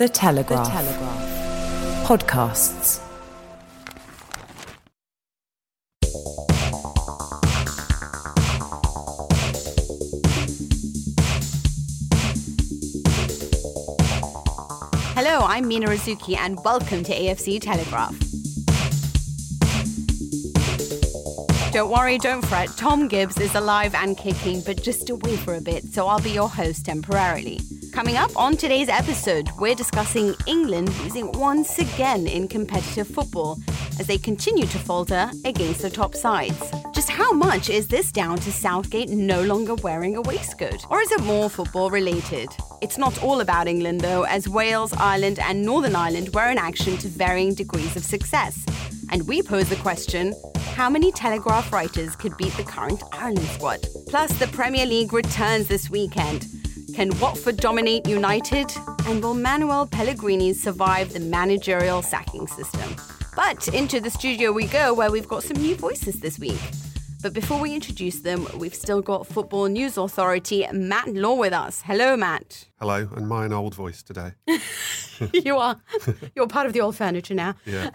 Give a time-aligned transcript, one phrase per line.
[0.00, 0.64] The Telegraph.
[0.64, 2.06] The Telegraph.
[2.08, 3.00] Podcasts.
[15.14, 18.18] Hello, I'm Mina Rzouki, and welcome to AFC Telegraph.
[21.74, 22.70] Don't worry, don't fret.
[22.78, 26.30] Tom Gibbs is alive and kicking, but just away for a bit, so I'll be
[26.30, 27.60] your host temporarily.
[27.92, 33.58] Coming up on today's episode, we're discussing England losing once again in competitive football
[33.98, 36.70] as they continue to falter against the top sides.
[36.94, 40.86] Just how much is this down to Southgate no longer wearing a waistcoat?
[40.88, 42.48] Or is it more football related?
[42.80, 46.96] It's not all about England though, as Wales, Ireland, and Northern Ireland were in action
[46.98, 48.64] to varying degrees of success.
[49.10, 50.34] And we pose the question
[50.74, 53.80] how many Telegraph writers could beat the current Ireland squad?
[54.06, 56.59] Plus, the Premier League returns this weekend.
[56.94, 58.70] Can Watford dominate United?
[59.06, 62.96] And will Manuel Pellegrini survive the managerial sacking system?
[63.36, 66.60] But into the studio we go, where we've got some new voices this week.
[67.22, 71.82] But before we introduce them, we've still got Football News Authority Matt Law with us.
[71.82, 72.66] Hello, Matt.
[72.78, 74.32] Hello, and my old voice today.
[75.32, 75.76] you are.
[76.34, 77.54] You're part of the old furniture now.
[77.66, 77.90] Yeah.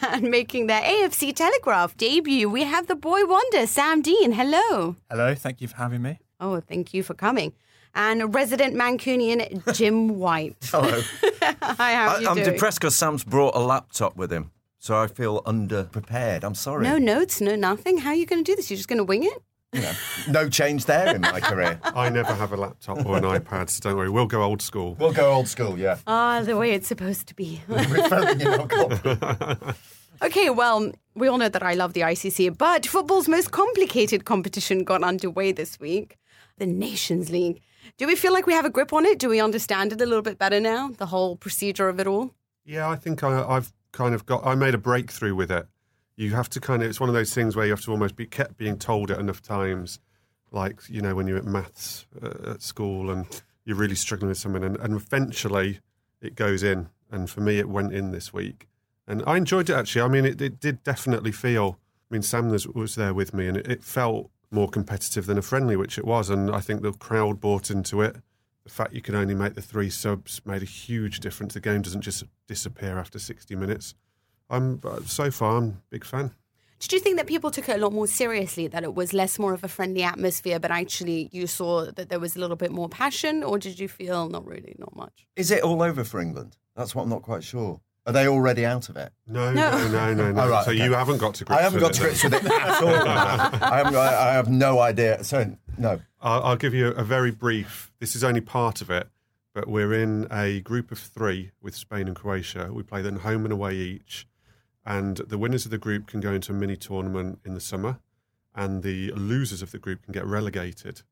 [0.12, 4.32] and making their AFC Telegraph debut, we have the boy wonder, Sam Dean.
[4.32, 4.94] Hello.
[5.10, 6.20] Hello, thank you for having me.
[6.40, 7.52] Oh, thank you for coming.
[7.94, 10.56] And resident Mancunian, Jim White.
[10.64, 11.00] Hello.
[11.42, 12.52] Hi, how are I, you I'm doing?
[12.52, 16.44] depressed because Sam's brought a laptop with him, so I feel underprepared.
[16.44, 16.84] I'm sorry.
[16.84, 17.98] No notes, no nothing.
[17.98, 18.70] How are you going to do this?
[18.70, 19.42] You're just going to wing it?
[19.72, 19.92] You know,
[20.28, 21.78] no change there in my career.
[21.84, 24.08] I never have a laptop or an iPad, so don't worry.
[24.08, 24.94] We'll go old school.
[24.98, 25.98] We'll go old school, yeah.
[26.06, 27.60] Ah, the way it's supposed to be.
[27.68, 29.76] Referring you not got-
[30.22, 34.84] Okay, well, we all know that I love the ICC, but football's most complicated competition
[34.84, 36.16] got underway this week
[36.56, 37.60] the Nations League.
[37.96, 39.18] Do we feel like we have a grip on it?
[39.18, 40.90] Do we understand it a little bit better now?
[40.90, 42.34] The whole procedure of it all?
[42.64, 44.46] Yeah, I think I, I've kind of got.
[44.46, 45.66] I made a breakthrough with it.
[46.16, 46.88] You have to kind of.
[46.88, 49.18] It's one of those things where you have to almost be kept being told it
[49.18, 50.00] enough times,
[50.50, 54.38] like you know when you're at maths uh, at school and you're really struggling with
[54.38, 55.80] something, and, and eventually
[56.20, 56.88] it goes in.
[57.10, 58.68] And for me, it went in this week,
[59.06, 60.02] and I enjoyed it actually.
[60.02, 61.78] I mean, it, it did definitely feel.
[62.10, 65.38] I mean, Sam was, was there with me, and it, it felt more competitive than
[65.38, 66.30] a friendly, which it was.
[66.30, 68.16] And I think the crowd bought into it.
[68.64, 71.54] The fact you can only make the three subs made a huge difference.
[71.54, 73.94] The game doesn't just disappear after 60 minutes.
[74.50, 76.34] I'm uh, so far, I'm a big fan.
[76.80, 79.38] Did you think that people took it a lot more seriously, that it was less
[79.38, 82.70] more of a friendly atmosphere, but actually you saw that there was a little bit
[82.70, 85.26] more passion, or did you feel not really, not much?
[85.34, 86.56] Is it all over for England?
[86.76, 87.80] That's what I'm not quite sure.
[88.08, 89.12] Are they already out of it?
[89.26, 89.70] No, No.
[89.70, 90.42] no, no, no, no.
[90.44, 90.82] Oh, right, so okay.
[90.82, 92.88] you haven't got to grips I haven't with got to grips with it at all.
[93.08, 95.22] I, haven't got, I have no idea.
[95.22, 96.00] So, no.
[96.20, 97.92] I'll, I'll give you a very brief.
[98.00, 99.08] This is only part of it,
[99.52, 102.70] but we're in a group of three with Spain and Croatia.
[102.72, 104.26] We play them home and away each,
[104.86, 107.98] and the winners of the group can go into a mini tournament in the summer,
[108.54, 111.02] and the losers of the group can get relegated,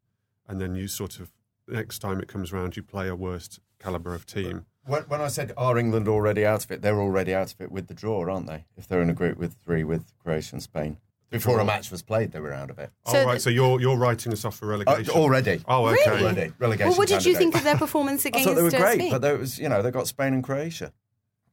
[0.49, 1.31] and then you sort of
[1.69, 4.67] next time it comes round, you play a worst caliber of team.
[4.85, 6.81] When, when I said, are England already out of it?
[6.83, 8.67] They're already out of it with the draw, aren't they?
[8.77, 10.99] If they're in a group with three with Croatia and Spain.
[11.29, 12.91] Before a match was played, they were out of it.
[13.07, 15.61] So oh right, the- so you're you're writing us off for Uh, relegation already.
[15.67, 15.99] Oh, okay.
[16.11, 16.23] Really?
[16.23, 16.53] Already.
[16.59, 16.89] Relegation.
[16.91, 18.95] Well, what did you think of their performance I against thought they were uh, great,
[19.01, 19.11] Spain?
[19.11, 20.93] but there was, you know, they got Spain and Croatia.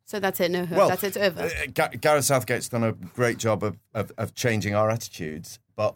[0.05, 1.41] so that's it, no, Well, that's it, it's over.
[1.41, 5.95] Uh, Ga- Gareth Southgate's done a great job of, of, of changing our attitudes, but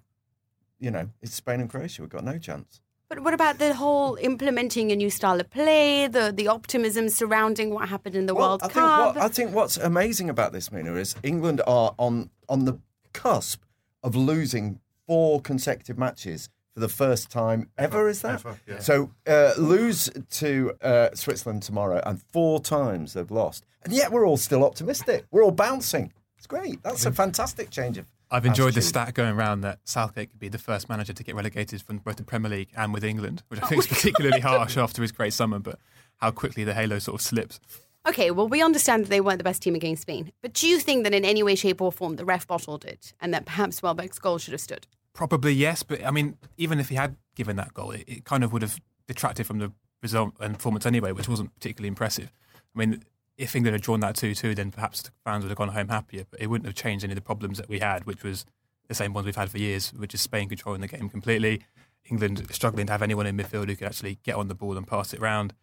[0.80, 2.02] you know, it's Spain and Croatia.
[2.02, 2.82] We've got no chance.
[3.10, 7.74] But what about the whole implementing a new style of play, the the optimism surrounding
[7.74, 9.16] what happened in the World I think, Cup?
[9.16, 12.80] what, I think what's amazing about this, Mina, is England are on on the
[13.14, 13.64] cusp
[14.04, 18.10] of losing four consecutive matches for the first time ever.
[18.10, 18.80] Is that ever, yeah.
[18.80, 19.12] so?
[19.26, 24.38] Uh, lose to uh, Switzerland tomorrow, and four times they've lost, and yet we're all
[24.38, 25.26] still optimistic.
[25.32, 26.12] We're all bouncing.
[26.38, 26.84] It's great.
[26.84, 28.06] That's a fantastic change of.
[28.30, 31.36] I've enjoyed the stat going around that Southgate could be the first manager to get
[31.36, 34.42] relegated from both the Premier League and with England, which I oh think is particularly
[34.42, 35.80] harsh after his great summer, but
[36.18, 37.60] how quickly the halo sort of slips.
[38.08, 40.32] Okay, well, we understand that they weren't the best team against Spain.
[40.42, 43.14] But do you think that in any way, shape, or form the ref bottled it
[43.20, 44.88] and that perhaps Welbeck's goal should have stood?
[45.14, 48.44] Probably yes, but I mean, even if he had given that goal, it, it kind
[48.44, 49.72] of would have detracted from the
[50.02, 52.32] result and performance anyway, which wasn't particularly impressive.
[52.76, 53.04] I mean,
[53.38, 55.90] if England had drawn that 2 2, then perhaps the fans would have gone home
[55.90, 58.46] happier, but it wouldn't have changed any of the problems that we had, which was
[58.88, 61.62] the same ones we've had for years, which is Spain controlling the game completely,
[62.10, 64.88] England struggling to have anyone in midfield who could actually get on the ball and
[64.88, 65.54] pass it around.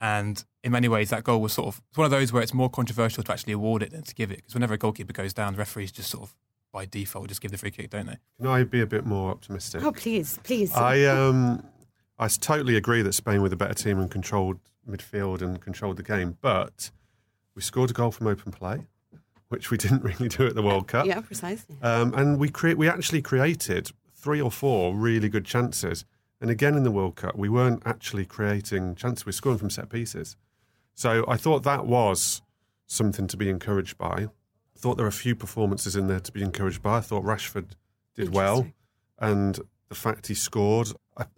[0.00, 2.54] And in many ways, that goal was sort of it's one of those where it's
[2.54, 4.36] more controversial to actually award it than to give it.
[4.36, 6.34] Because whenever a goalkeeper goes down, referees just sort of
[6.72, 8.16] by default just give the free kick, don't they?
[8.38, 9.82] Can I be a bit more optimistic?
[9.84, 10.72] Oh, please, please.
[10.74, 11.64] I um,
[12.18, 16.02] I totally agree that Spain were the better team and controlled midfield and controlled the
[16.02, 16.90] game, but
[17.54, 18.86] we scored a goal from open play,
[19.48, 21.06] which we didn't really do at the World Cup.
[21.06, 21.76] yeah, precisely.
[21.82, 26.04] Um, and we cre- we actually created three or four really good chances.
[26.40, 29.24] And again in the World Cup, we weren't actually creating chances.
[29.26, 30.36] We were scoring from set pieces.
[30.94, 32.42] So I thought that was
[32.86, 34.28] something to be encouraged by.
[34.76, 36.98] I thought there were a few performances in there to be encouraged by.
[36.98, 37.72] I thought Rashford
[38.14, 38.66] did well.
[39.18, 39.58] And
[39.90, 40.88] the fact he scored,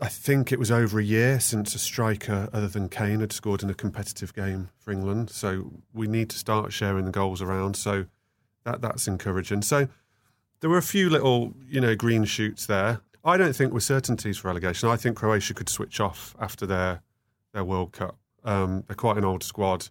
[0.01, 3.63] I, think it was over a year since a striker other than Kane had scored
[3.63, 5.31] in a competitive game for England.
[5.31, 7.77] So we need to start sharing the goals around.
[7.77, 8.07] So
[8.65, 9.63] that that's encouraging.
[9.63, 9.89] So
[10.61, 13.01] there were a few little, you know, green shoots there.
[13.25, 14.89] I don't think we're certainties for relegation.
[14.89, 17.03] I think Croatia could switch off after their
[17.53, 18.17] their World Cup.
[18.45, 19.89] Um, they're quite an old squad.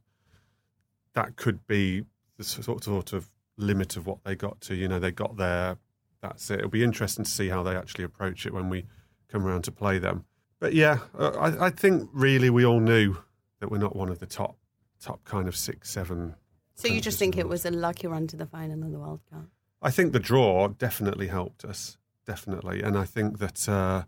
[1.14, 2.06] That could be
[2.38, 4.76] the sort sort of limit of what they got to.
[4.76, 5.78] You know, they got there.
[6.22, 6.60] That's it.
[6.60, 8.86] It'll be interesting to see how they actually approach it when we
[9.32, 10.26] come around to play them.
[10.60, 13.18] But yeah, uh, I, I think really we all knew
[13.60, 14.58] that we're not one of the top
[15.00, 16.36] top kind of six, seven.
[16.76, 19.22] So you just think it was a lucky run to the final of the World
[19.32, 19.46] Cup?
[19.82, 24.04] I think the draw definitely helped us, definitely, and I think that uh,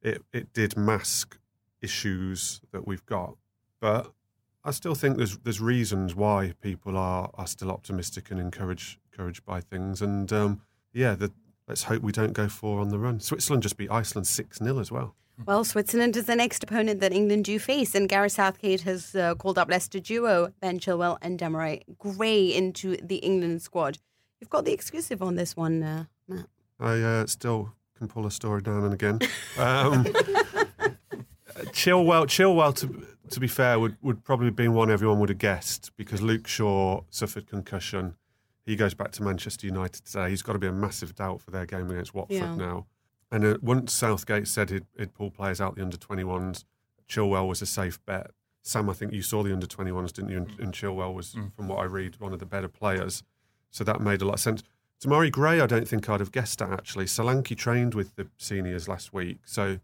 [0.00, 1.38] it it did mask
[1.80, 3.36] issues that we've got,
[3.80, 4.12] but
[4.64, 9.44] I still think there's there's reasons why people are are still optimistic and encouraged encouraged
[9.44, 10.60] by things, and um,
[10.92, 11.32] yeah, the,
[11.68, 13.20] let's hope we don't go four on the run.
[13.20, 15.14] Switzerland just beat Iceland six 0 as well.
[15.46, 19.34] Well, Switzerland is the next opponent that England do face, and Gareth Southgate has uh,
[19.34, 23.98] called up Leicester duo Ben Chilwell and Demarai Gray into the England squad.
[24.40, 26.46] You've got the exclusive on this one, uh, Matt.
[26.78, 29.20] I uh, still can pull a story down and again.
[29.56, 30.04] Um,
[31.72, 35.38] Chilwell, Chilwell, to to be fair, would would probably have been one everyone would have
[35.38, 38.14] guessed because Luke Shaw suffered concussion.
[38.64, 40.30] He goes back to Manchester United today.
[40.30, 42.54] He's got to be a massive doubt for their game against Watford Yeah.
[42.54, 42.86] now.
[43.30, 46.64] And uh, once Southgate said he'd, he'd pull players out the under 21s,
[47.08, 48.30] Chilwell was a safe bet.
[48.62, 50.36] Sam, I think you saw the under 21s, didn't you?
[50.36, 53.22] And, and Chilwell was, from what I read, one of the better players.
[53.70, 54.62] So that made a lot of sense.
[55.02, 57.06] Demarai Gray, I don't think I'd have guessed at actually.
[57.06, 59.80] Solanke trained with the seniors last week, so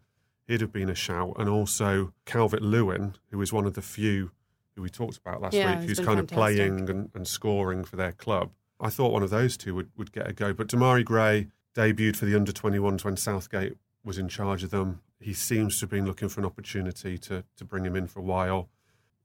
[0.47, 1.35] he'd have been a shout.
[1.39, 4.31] And also Calvert Lewin, who is one of the few
[4.77, 6.31] who we talked about last Yeah, week, who's kind fantastic.
[6.31, 8.53] of playing and, and scoring for their club.
[8.81, 10.53] I thought one of those two would, would get a go.
[10.53, 15.01] But Demarai Gray debuted for the under 21s when Southgate was in charge of them.
[15.21, 18.21] He seems to have been looking for an opportunity to, to bring him in for
[18.21, 18.69] a while.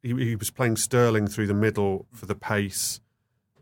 [0.01, 2.99] He, he was playing Sterling through the middle for the pace,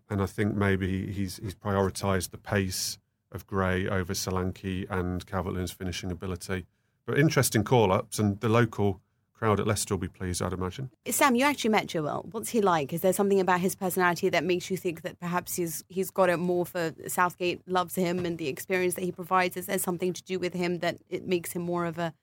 [0.10, 2.98] and I think maybe he's he's prioritised the pace
[3.32, 6.66] of Gray over Solanke and Calvert-Lewin's finishing ability.
[7.06, 9.02] But interesting call-ups, and the local
[9.42, 10.92] crowd at Leicester will be pleased, I'd imagine.
[11.08, 12.32] Sam, you actually met Chilwell.
[12.32, 12.94] What's he like?
[12.94, 16.30] Is there something about his personality that makes you think that perhaps he's he's got
[16.30, 19.58] it more for Southgate loves him and the experience that he provides?
[19.58, 22.14] Is there something to do with him that it makes him more of a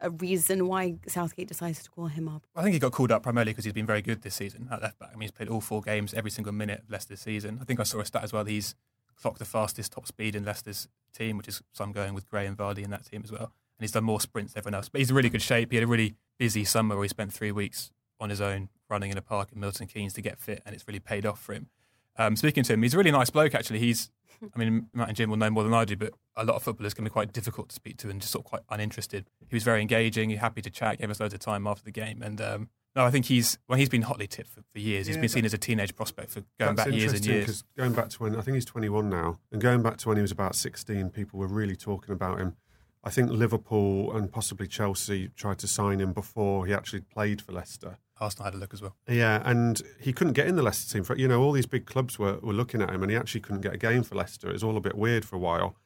[0.00, 2.42] a reason why Southgate decides to call him up?
[2.56, 4.82] I think he got called up primarily because he's been very good this season at
[4.82, 5.10] left back.
[5.10, 7.58] I mean, he's played all four games, every single minute of Leicester's season.
[7.60, 8.44] I think I saw a stat as well.
[8.44, 8.74] He's
[9.20, 12.56] clocked the fastest top speed in Leicester's team, which is some going with Gray and
[12.56, 13.52] Vardy in that team as well.
[13.78, 14.88] And he's done more sprints than everyone else.
[14.88, 15.70] But he's in really good shape.
[15.70, 19.10] He had a really busy summer where he spent three weeks on his own running
[19.10, 21.52] in a park in Milton Keynes to get fit, and it's really paid off for
[21.52, 21.68] him.
[22.16, 23.54] Um, speaking to him, he's a really nice bloke.
[23.54, 24.10] Actually, he's.
[24.54, 26.62] I mean, Matt and Jim will know more than I do, but a lot of
[26.62, 29.26] footballers can be quite difficult to speak to and just sort of quite uninterested.
[29.46, 31.90] He was very engaging, he's happy to chat, gave us loads of time after the
[31.90, 35.06] game, and um, no, I think he's well, he's been hotly tipped for, for years.
[35.08, 37.64] He's Yeah, been seen as a teenage prospect for going back years and years.
[37.76, 40.22] going back to when I think he's 21 now, and going back to when he
[40.22, 42.56] was about 16, people were really talking about him.
[43.02, 47.52] I think Liverpool and possibly Chelsea tried to sign him before he actually played for
[47.52, 47.98] Leicester.
[48.20, 48.94] Arsenal had a look as well.
[49.08, 51.04] Yeah, and he couldn't get in the Leicester team.
[51.04, 53.40] For you know, all these big clubs were, were looking at him, and he actually
[53.40, 54.50] couldn't get a game for Leicester.
[54.50, 55.76] It was all a bit weird for a while,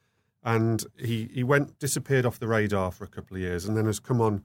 [0.42, 3.87] and he he went disappeared off the radar for a couple of years, and then
[3.87, 4.42] has come on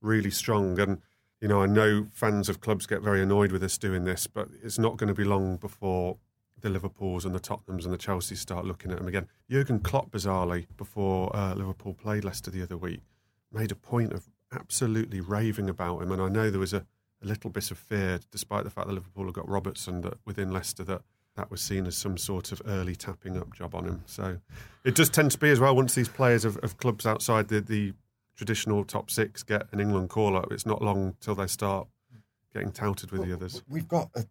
[0.00, 0.78] really strong.
[0.80, 1.02] And
[1.42, 4.48] you know, I know fans of clubs get very annoyed with us doing this, but
[4.62, 6.16] it's not going to be long before
[6.60, 9.28] the Liverpools and the Tottenhams and the Chelseas start looking at him again.
[9.50, 13.00] Jurgen Klopp, bizarrely, before uh, Liverpool played Leicester the other week,
[13.52, 16.86] made a point of absolutely raving about him, and I know there was a
[17.22, 20.52] a little bit of fear, despite the fact that Liverpool had got Robertson, that within
[20.52, 21.02] Leicester that
[21.34, 24.02] that was seen as some sort of early tapping up job on him.
[24.06, 24.38] So
[24.84, 27.60] it does tend to be as well once these players of, of clubs outside the,
[27.60, 27.92] the
[28.38, 31.88] traditional top six get an England call up, it's not long till they start
[32.54, 33.62] getting touted with the others.
[33.68, 34.24] We've got a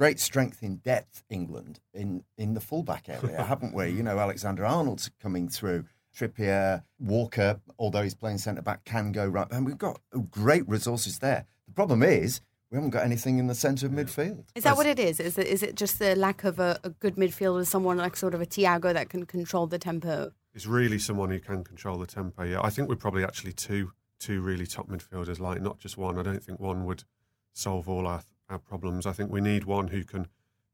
[0.00, 3.90] great strength in depth, England, in, in the fullback area, haven't we?
[3.90, 5.84] You know, Alexander Arnold's coming through.
[6.16, 9.46] Trippier, Walker, although he's playing centre back, can go right.
[9.50, 11.44] And we've got great resources there.
[11.68, 12.40] The problem is
[12.70, 14.44] we haven't got anything in the centre of midfield.
[14.54, 15.20] Is that what it is?
[15.20, 18.32] Is it, is it just the lack of a, a good midfielder, someone like sort
[18.32, 20.32] of a Thiago that can control the tempo?
[20.54, 22.44] It's really someone who can control the tempo.
[22.44, 26.18] Yeah, I think we're probably actually two two really top midfielders, like not just one.
[26.18, 27.04] I don't think one would
[27.52, 29.06] solve all our our problems.
[29.06, 30.28] I think we need one who can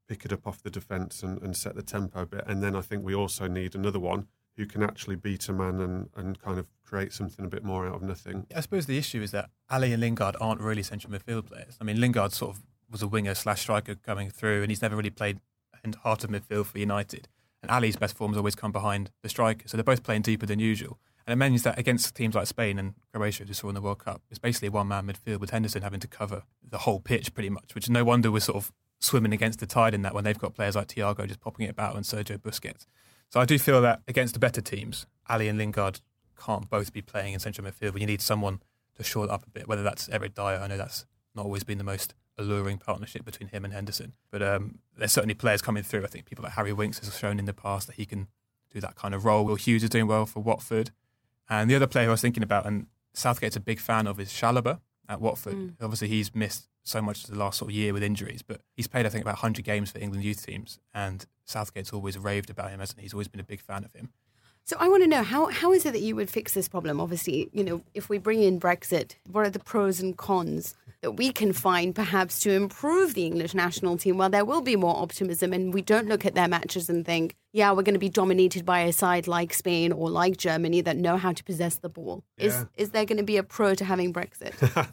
[0.08, 2.44] pick it up off the defence and, and set the tempo a bit.
[2.46, 5.80] And then I think we also need another one who can actually beat a man
[5.80, 8.46] and, and kind of create something a bit more out of nothing.
[8.54, 11.76] I suppose the issue is that Ali and Lingard aren't really central midfield players.
[11.80, 14.96] I mean, Lingard sort of was a winger slash striker coming through, and he's never
[14.96, 15.40] really played
[15.84, 17.28] in heart of midfield for United.
[17.62, 20.46] And Ali's best form has always come behind the striker, so they're both playing deeper
[20.46, 20.98] than usual.
[21.26, 23.98] And it means that against teams like Spain and Croatia, we saw in the World
[23.98, 27.50] Cup, it's basically one man midfield with Henderson having to cover the whole pitch pretty
[27.50, 30.38] much, which no wonder we're sort of swimming against the tide in that when they've
[30.38, 32.86] got players like Thiago just popping it about and Sergio Busquets.
[33.28, 36.00] So I do feel that against the better teams, Ali and Lingard
[36.38, 38.62] can't both be playing in central midfield, but you need someone
[38.94, 40.60] to shore it up a bit, whether that's Eric Dier.
[40.62, 44.42] I know that's not always been the most alluring partnership between him and Henderson, but
[44.42, 46.04] um, there's certainly players coming through.
[46.04, 48.28] I think people like Harry Winks has shown in the past that he can
[48.72, 49.44] do that kind of role.
[49.44, 50.90] Will Hughes is doing well for Watford.
[51.48, 54.30] And the other player I was thinking about, and Southgate's a big fan of, is
[54.30, 55.54] Chalobah at Watford.
[55.54, 55.74] Mm.
[55.80, 59.06] Obviously, he's missed so much the last sort of year with injuries, but he's played,
[59.06, 60.78] I think, about 100 games for England youth teams.
[60.94, 63.04] And Southgate's always raved about him, hasn't he?
[63.04, 64.10] He's always been a big fan of him.
[64.66, 67.00] So I want to know how how is it that you would fix this problem?
[67.00, 71.12] Obviously, you know, if we bring in Brexit, what are the pros and cons that
[71.12, 74.18] we can find perhaps to improve the English national team?
[74.18, 77.36] Well, there will be more optimism, and we don't look at their matches and think,
[77.52, 80.96] yeah, we're going to be dominated by a side like Spain or like Germany that
[80.96, 82.24] know how to possess the ball.
[82.36, 84.54] Is is there going to be a pro to having Brexit?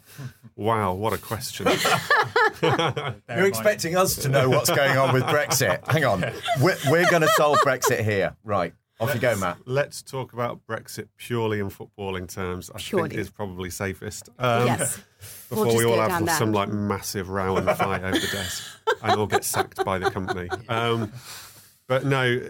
[0.56, 1.66] Wow, what a question.
[2.62, 5.84] You're expecting us to know what's going on with Brexit.
[5.90, 6.20] Hang on.
[6.60, 8.36] We're, we're going to solve Brexit here.
[8.44, 8.72] Right.
[9.00, 9.58] Off you go, Matt.
[9.66, 12.70] Let's talk about Brexit purely in footballing terms.
[12.74, 13.08] I Purely.
[13.08, 14.28] think is probably safest.
[14.38, 15.00] Um, yes.
[15.48, 16.38] Before We'll we all have down that.
[16.38, 18.62] some like massive row and fight over the desk
[19.02, 20.48] and all get sacked by the company.
[20.68, 21.12] Um,
[21.86, 22.40] but no,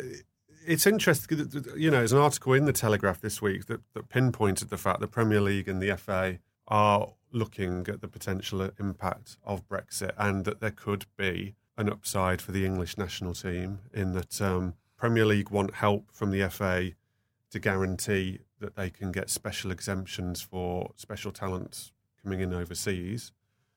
[0.67, 1.51] it's interesting.
[1.77, 5.01] You know, there's an article in the Telegraph this week that, that pinpointed the fact
[5.01, 10.45] that Premier League and the FA are looking at the potential impact of Brexit and
[10.45, 14.75] that there could be an upside for the English national team in that um,
[15.05, 16.93] Premier League want help from the FA
[17.51, 21.93] to guarantee that they can get special exemptions for special talents
[22.23, 23.31] coming in overseas,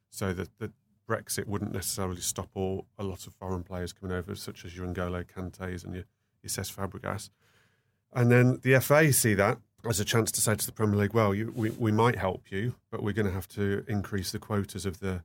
[0.10, 0.72] so that, that
[1.05, 4.88] Brexit wouldn't necessarily stop all a lot of foreign players coming over, such as your
[4.88, 6.05] N'Golo Kantes and your,
[6.41, 7.29] your Cesc Fabregas.
[8.13, 11.13] And then the FA see that as a chance to say to the Premier League,
[11.13, 14.39] well, you, we, we might help you, but we're going to have to increase the
[14.39, 15.24] quotas of the,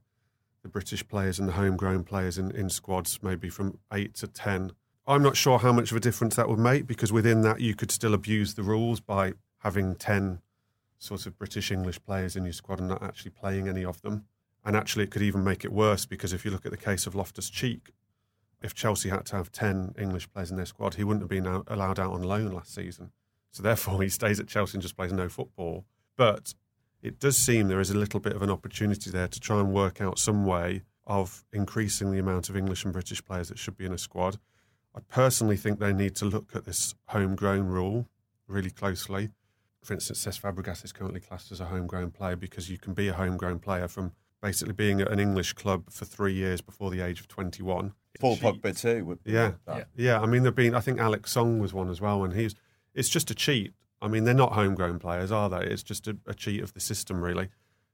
[0.63, 4.73] the British players and the homegrown players in, in squads, maybe from eight to 10.
[5.05, 7.75] I'm not sure how much of a difference that would make because within that you
[7.75, 10.39] could still abuse the rules by having 10
[10.97, 14.25] sort of British English players in your squad and not actually playing any of them.
[14.65, 17.05] And actually, it could even make it worse because if you look at the case
[17.05, 17.91] of Loftus Cheek,
[18.61, 21.45] if Chelsea had to have 10 English players in their squad, he wouldn't have been
[21.45, 23.11] out, allowed out on loan last season.
[23.51, 25.83] So therefore, he stays at Chelsea and just plays no football.
[26.15, 26.53] But
[27.01, 29.73] it does seem there is a little bit of an opportunity there to try and
[29.73, 33.75] work out some way of increasing the amount of English and British players that should
[33.75, 34.37] be in a squad.
[34.95, 38.07] I personally think they need to look at this homegrown rule
[38.47, 39.29] really closely.
[39.83, 43.07] For instance, Cesc Fabregas is currently classed as a homegrown player because you can be
[43.07, 47.01] a homegrown player from basically being at an English club for three years before the
[47.01, 47.93] age of 21.
[48.19, 49.03] Paul Pogba too.
[49.05, 49.53] would- Yeah.
[49.65, 49.87] that.
[49.95, 50.75] Yeah, I mean, there've been.
[50.75, 52.53] I think Alex Song was one as well, and he's.
[52.93, 53.73] It's just a cheat.
[54.01, 55.65] I mean, they're not homegrown players, are they?
[55.65, 57.49] It's just a, a cheat of the system, really.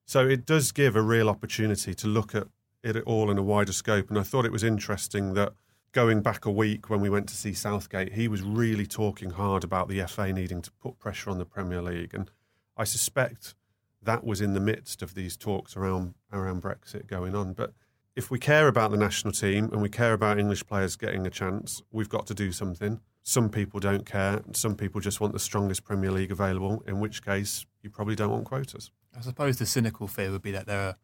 [0.06, 2.48] So it does give a real opportunity to look at
[2.84, 4.10] it all in a wider scope.
[4.10, 5.54] And I thought it was interesting that
[5.92, 9.64] going back a week when we went to see Southgate, he was really talking hard
[9.64, 12.30] about the FA needing to put pressure on the Premier League, and
[12.78, 13.56] I suspect
[14.02, 17.54] that was in the midst of these talks around around Brexit going on.
[17.54, 17.74] But
[18.16, 21.30] if we care about the national team and we care about English players getting a
[21.30, 23.00] chance, we've got to do something.
[23.24, 24.42] Some people don't care.
[24.54, 28.32] Some people just want the strongest Premier League available, in which case you probably don't
[28.32, 28.92] want quotas.
[29.16, 30.96] I suppose the cynical fear would be that there are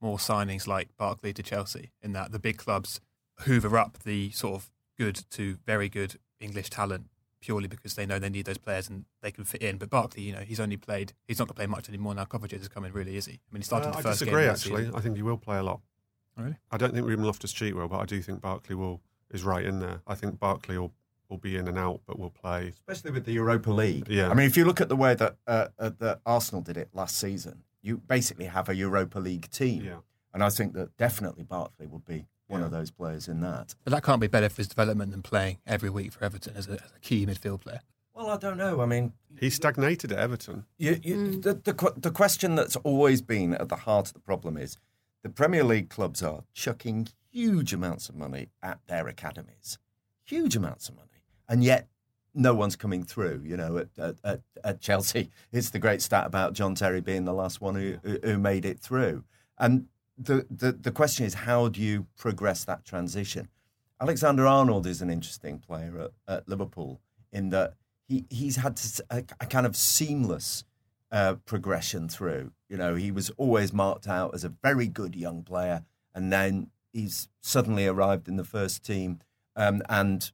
[0.00, 3.00] more signings like Barkley to Chelsea, in that the big clubs
[3.40, 7.06] hoover up the sort of good to very good English talent
[7.40, 9.76] purely because they know they need those players and they can fit in.
[9.76, 12.24] But Barkley, you know, he's only played, he's not going to play much anymore now.
[12.24, 13.32] Kovacic is coming, really, is he?
[13.34, 14.50] I mean, he started Uh, the I first disagree, game.
[14.50, 14.82] of the actually.
[14.84, 14.94] season.
[14.96, 15.80] I think he will play a lot.
[16.36, 16.56] Really?
[16.70, 19.00] I don't think Ruben Loftus Cheek will, but I do think Barkley will
[19.30, 20.00] is right in there.
[20.06, 20.92] I think Barkley will
[21.28, 22.68] will be in and out, but will play.
[22.68, 24.08] especially with the Europa League.
[24.08, 24.28] Yeah.
[24.30, 26.88] I mean, if you look at the way that uh, uh, that Arsenal did it
[26.92, 29.98] last season, you basically have a Europa League team, Yeah.
[30.32, 32.66] and I think that definitely Barkley would be one Yeah.
[32.66, 33.74] of those players in that.
[33.84, 36.68] But that can't be better for his development than playing every week for Everton as
[36.68, 37.80] a, as a key midfield player.
[38.14, 38.80] Well, I don't know.
[38.80, 40.66] I mean, He stagnated at Everton.
[40.78, 41.42] You, you, mm.
[41.42, 44.76] the, the, the question that's always been at the heart of the problem is
[45.22, 49.78] the Premier League clubs are chucking huge amounts of money at their academies,
[50.24, 51.08] huge amounts of money,
[51.48, 51.88] and yet
[52.34, 53.42] no one's coming through.
[53.44, 57.24] You know, at, at, at, at Chelsea, it's the great stat about John Terry being
[57.24, 59.24] the last one who, who- who made it through.
[59.58, 59.86] And
[60.16, 63.48] the, the, the question is, how do you progress that transition?
[64.00, 67.00] Alexander Arnold is an interesting player at, at Liverpool
[67.32, 67.74] in that
[68.06, 68.80] he, he's had
[69.10, 70.64] a, a kind of seamless
[71.10, 72.52] uh, progression through.
[72.68, 76.70] You know, he was always marked out as a very good young player, and then
[76.92, 79.20] he's suddenly arrived in the first team,
[79.56, 80.30] um, and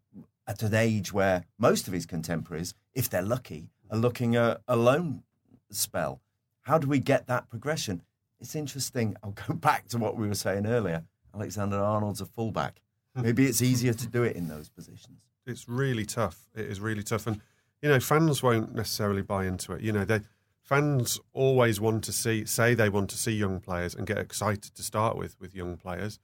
[0.47, 4.77] at an age where most of his contemporaries, if they're lucky, are looking at a
[4.77, 5.23] loan
[5.71, 6.21] spell.
[6.63, 8.03] How do we get that progression?
[8.41, 9.17] It's interesting.
[9.23, 11.05] I'll go back to what we were saying earlier.
[11.35, 12.81] Alexander Arnold's a fullback.
[13.15, 15.21] Maybe it's easier to do it in those positions.
[15.47, 16.47] It's really tough.
[16.55, 17.41] It is really tough, and
[17.83, 19.81] you know, fans won't necessarily buy into it.
[19.81, 20.21] You know, they
[20.63, 24.75] fans always want to see, say they want to see young players and get excited
[24.75, 26.21] to start with with young players.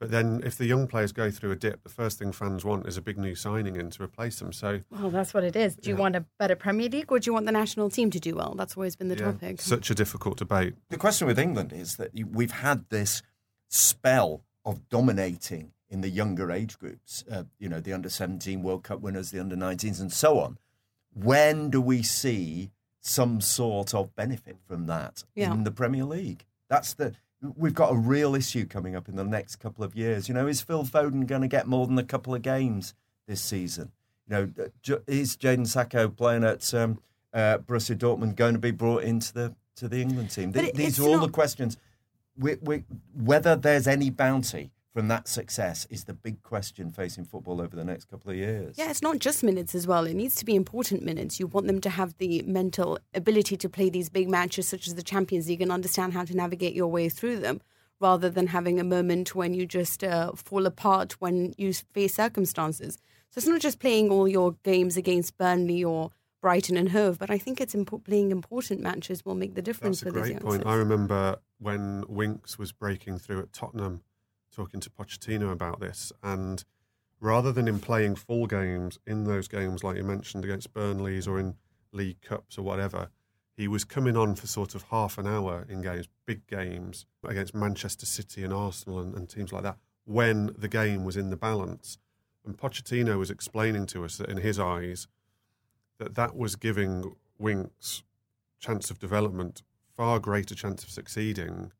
[0.00, 2.86] But then, if the young players go through a dip, the first thing fans want
[2.88, 4.50] is a big new signing in to replace them.
[4.52, 5.76] So, Well, that's what it is.
[5.76, 6.00] Do you Yeah.
[6.00, 8.54] want a better Premier League or do you want the national team to do well?
[8.56, 9.60] That's always been the yeah, topic.
[9.60, 10.74] such a difficult debate.
[10.88, 13.22] The question with England is that we've had this
[13.68, 17.22] spell of dominating in the younger age groups.
[17.30, 20.56] Uh, you know, the under 17 World Cup winners, the under 19s, and so on.
[21.12, 25.52] When do we see some sort of benefit from that Yeah.
[25.52, 26.46] in the Premier League?
[26.68, 27.14] That's the.
[27.56, 30.28] We've got a real issue coming up in the next couple of years.
[30.28, 32.94] You know, is Phil Foden going to get more than a couple of games
[33.26, 33.92] this season?
[34.28, 34.50] You know,
[34.94, 37.00] uh, is Jadon Sancho playing at um,
[37.32, 40.52] uh, Borussia Dortmund going to be brought into the to the England team?
[40.52, 41.78] Th- These are all not- the questions.
[42.38, 47.60] We, we, whether there's any bounty from that success is the big question facing football
[47.60, 48.76] over the next couple of years.
[48.76, 50.06] Yeah, it's not just minutes as well.
[50.06, 51.38] It needs to be important minutes.
[51.38, 54.96] You want them to have the mental ability to play these big matches, such as
[54.96, 57.60] the Champions League, and understand how to navigate your way through them,
[58.00, 62.98] rather than having a moment when you just uh, fall apart when you face circumstances.
[63.30, 67.30] So it's not just playing all your games against Burnley or Brighton and Hove, but
[67.30, 70.40] I think it's impo- playing important matches will make the difference That's a for great
[70.40, 70.66] point.
[70.66, 74.02] I remember when Winks was breaking through at Tottenham,
[74.54, 76.64] talking to Pochettino about this, and
[77.20, 81.38] rather than him playing full games in those games, like you mentioned, against Burnley's or
[81.38, 81.54] in
[81.92, 83.10] League Cups or whatever,
[83.56, 87.54] he was coming on for sort of half an hour in games, big games against
[87.54, 91.36] Manchester City and Arsenal and, and teams like that, when the game was in the
[91.36, 91.98] balance.
[92.44, 95.06] And Pochettino was explaining to us that in his eyes,
[95.98, 98.02] that that was giving Winks
[98.58, 99.62] chance of development
[99.94, 101.72] far greater chance of succeeding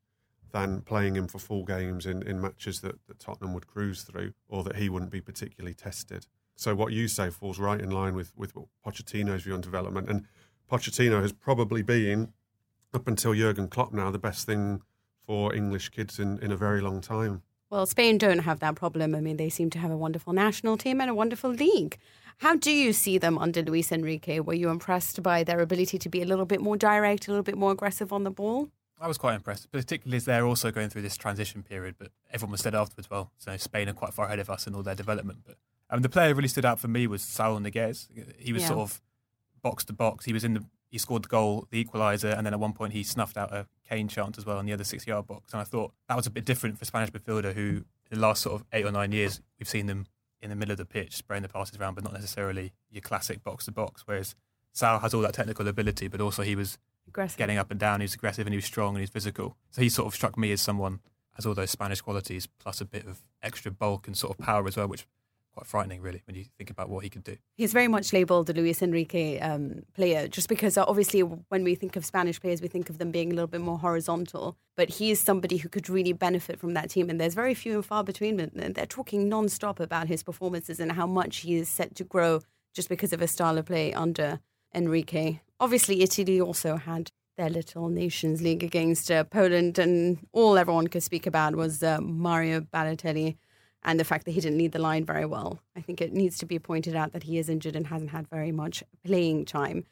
[0.53, 4.33] than playing him for full games in, in matches that, that Tottenham would cruise through
[4.49, 6.27] or that he wouldn't be particularly tested.
[6.57, 8.53] So what you say falls right in line with, with
[8.85, 10.09] Pochettino's view on development.
[10.09, 10.27] And
[10.71, 12.33] Pochettino has probably been,
[12.93, 14.83] up until Jurgen Klopp now, the best thing
[15.27, 17.43] for English kids in, in a very long time.
[17.71, 19.15] Well, Spain don't have that problem.
[19.15, 21.99] I mean, they seem to have a wonderful national team and a wonderful league.
[22.39, 24.41] How do you see them under Luis Enrique?
[24.41, 27.45] Were you impressed by their ability to be a little bit more direct, a little
[27.45, 28.71] bit more aggressive on the ball?
[29.01, 31.95] I was quite impressed, particularly as they're also going through this transition period.
[31.99, 34.75] But everyone was said afterwards, well, so Spain are quite far ahead of us in
[34.75, 35.41] all their development.
[35.47, 35.57] But
[35.89, 38.09] um, the player really stood out for me was Saul Niguez.
[38.39, 38.69] He was Yeah.
[38.69, 39.03] sort of
[39.63, 40.27] box to box.
[40.27, 42.93] He was in the he scored the goal, the equaliser, and then at one point
[42.93, 45.53] he snuffed out a Kane chance as well in the other six yard box.
[45.53, 48.43] And I thought that was a bit different for Spanish midfielder who, in the last
[48.43, 50.07] sort of eight or nine years, we've seen them
[50.43, 53.45] in the middle of the pitch spraying the passes around, but not necessarily your classic
[53.45, 54.03] box to box.
[54.05, 54.35] Whereas
[54.73, 56.77] Sal has all that technical ability, but also he was
[57.11, 57.39] Aggressive.
[57.39, 58.01] getting up and down.
[58.01, 59.57] He was aggressive and he was strong and he was physical.
[59.71, 61.01] So he sort of struck me as someone
[61.35, 64.67] has all those Spanish qualities plus a bit of extra bulk and sort of power
[64.67, 65.07] as well, which
[65.53, 67.37] quite frightening really when you think about what he could do.
[67.57, 71.75] He's very much labelled a Luis Enrique um, player, just because uh, obviously when we
[71.75, 74.57] think of Spanish players, we think of them being a little bit more horizontal.
[74.77, 77.75] But he is somebody who could really benefit from that team, and there's very few
[77.75, 78.53] and far between them.
[78.57, 82.43] And They're talking non-stop about his performances and how much he is set to grow
[82.73, 84.41] just because of his style of play under
[84.75, 85.41] Enrique.
[85.61, 91.03] Obviously, Italy also had their little Nations League against uh, Poland, and all everyone could
[91.03, 93.37] speak about was uh, Mario Balotelli
[93.83, 95.61] and the fact that he didn't lead the line very well.
[95.77, 98.29] I think it needs to be pointed out that he is injured and hasn't had
[98.29, 99.85] very much playing time.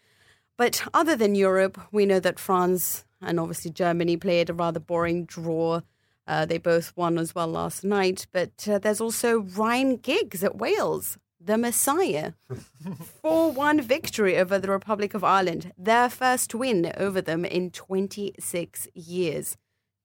[0.57, 5.25] But other than Europe, we know that France and obviously Germany played a rather boring
[5.25, 5.83] draw.
[6.27, 8.27] Uh, they both won as well last night.
[8.33, 11.19] But uh, there's also Ryan Giggs at Wales.
[11.49, 12.33] The Messiah.
[13.23, 18.87] 4 1 victory over the Republic of Ireland, their first win over them in 26
[18.95, 19.57] years.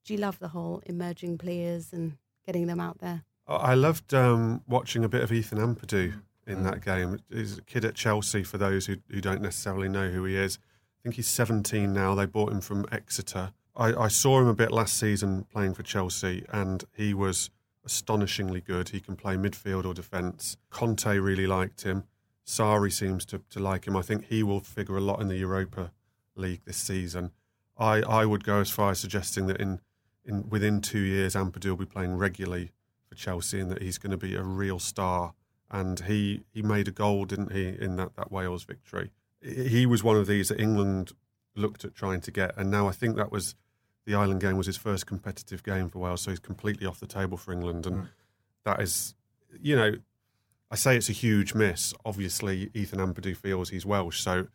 [0.05, 3.25] Do you love the whole emerging players and getting them out there?
[3.45, 7.19] I loved um, watching a bit of Ethan Ampadu in that game.
[7.29, 10.59] He's a kid at Chelsea, for those who, who don't necessarily know who he is.
[10.61, 12.15] I think he's 17 now.
[12.15, 13.51] They bought him from Exeter.
[13.75, 17.49] I, I saw him a bit last season playing for Chelsea, and he was
[17.85, 18.89] astonishingly good.
[18.89, 20.57] He can play midfield or defence.
[20.69, 22.05] Conte really liked him.
[22.45, 23.95] Sarri seems to, to like him.
[23.95, 25.91] I think he will figure a lot in the Europa
[26.35, 27.31] League this season.
[27.77, 29.79] I, I would go as far as suggesting that in,
[30.25, 32.71] in within two years, Ampadu will be playing regularly
[33.07, 35.33] for Chelsea and that he's going to be a real star.
[35.71, 39.11] And he, he made a goal, didn't he, in that, that Wales victory?
[39.41, 41.13] He was one of these that England
[41.55, 42.55] looked at trying to get.
[42.57, 43.55] And now I think that was
[44.05, 47.07] the Ireland game was his first competitive game for Wales, so he's completely off the
[47.07, 48.07] table for England, and mm.
[48.65, 49.15] that is,
[49.61, 49.93] you know,
[50.69, 51.93] I say it's a huge miss.
[52.03, 54.47] Obviously, Ethan Ampadu feels he's Welsh, so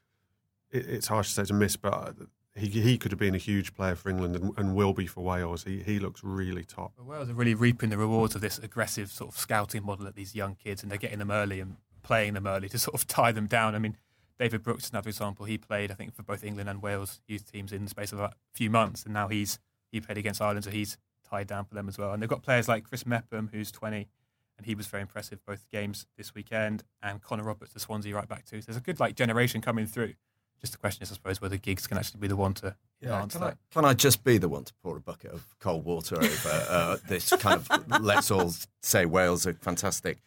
[0.71, 2.15] it, it's harsh to say it's a miss, but
[2.55, 5.23] he he could have been a huge player for England and, and will be for
[5.23, 5.65] Wales.
[5.65, 6.93] He he looks really top.
[6.99, 10.15] Well, Wales are really reaping the rewards of this aggressive sort of scouting model at
[10.15, 13.07] these young kids, and they're getting them early and playing them early to sort of
[13.07, 13.75] tie them down.
[13.75, 13.97] I mean,
[14.39, 15.47] David Brooks is another example.
[15.47, 18.21] He played, I think, for both England and Wales youth teams in the space of
[18.21, 19.59] a few months, and now he's
[19.91, 20.99] he played against Ireland, so he's
[21.29, 22.13] tied down for them as well.
[22.13, 24.09] And they've got players like Chris Mepham, who's 20,
[24.57, 28.29] and he was very impressive both games this weekend, and Connor Roberts, the Swansea right
[28.29, 28.61] back too.
[28.61, 30.15] So there's a good like generation coming through.
[30.61, 33.25] Just the question is, I suppose, whether Giggs can actually be the one to yeah,
[33.29, 36.17] can I, can I, just be the one to pour a bucket of cold water
[36.17, 37.71] over uh, this kind of
[38.03, 40.19] let's all say Wales are fantastic.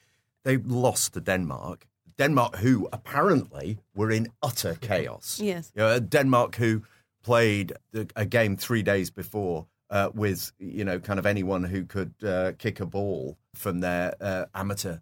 [0.43, 1.86] They lost to Denmark
[2.22, 5.40] Denmark, who apparently were in utter chaos.
[5.42, 5.72] Yes.
[5.74, 6.84] You know, Denmark, who
[7.24, 7.74] played
[8.16, 12.52] a game three days before uh, with, you know, kind of anyone who could uh,
[12.60, 14.98] kick a ball from their uh, amateur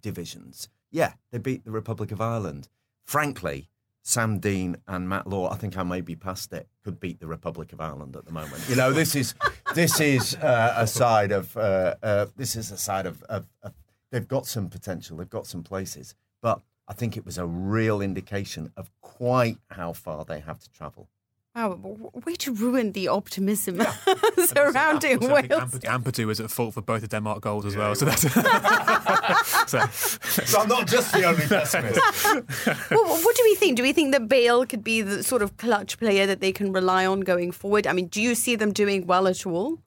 [0.00, 0.70] divisions.
[0.90, 2.70] Yeah, they beat the Republic of Ireland.
[3.04, 3.68] Frankly,
[4.00, 7.26] Sam Dean and Matt Law, I think I may be past it, could beat the
[7.26, 8.66] Republic of Ireland at the moment.
[8.66, 9.34] You know, this is
[9.74, 13.74] this is uh, a side of uh, uh, this is a side of, of, of,
[14.10, 18.02] they've got some potential, they've got some places, but I think it was a real
[18.02, 21.08] indication of quite how far they have to travel.
[21.54, 21.78] Wow,
[22.24, 23.94] way to ruin the optimism yeah.
[24.46, 25.78] surrounding Wales.
[25.80, 27.94] Ampadu was at fault for both the Denmark goals as yeah, well.
[27.94, 28.22] So that's
[29.70, 29.86] so.
[29.90, 30.60] so.
[30.60, 32.00] I'm not just the only pessimist.
[32.90, 33.76] well, what do we think?
[33.76, 36.72] Do we think that Bale could be the sort of clutch player that they can
[36.72, 37.86] rely on going forward?
[37.86, 39.78] I mean, do you see them doing well at all?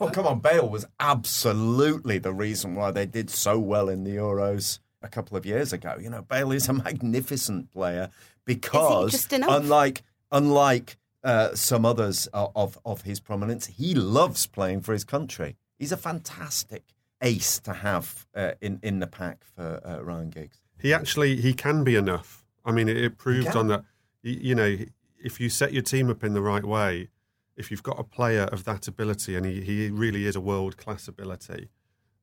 [0.00, 4.16] Well, come on, Bale was absolutely the reason why they did so well in the
[4.16, 5.96] Euros a couple of years ago.
[6.00, 8.10] You know, Bale is a magnificent player
[8.44, 15.04] because unlike unlike uh, some others of of his prominence, he loves playing for his
[15.04, 15.56] country.
[15.78, 16.84] He's a fantastic
[17.20, 20.60] ace to have uh, in in the pack for uh, Ryan Giggs.
[20.78, 22.44] He actually he can be enough.
[22.64, 23.84] I mean, it, it proved on that.
[24.22, 24.76] You know,
[25.22, 27.08] if you set your team up in the right way,
[27.56, 30.76] if you've got a player of that ability, and he, he really is a world
[30.76, 31.68] class ability,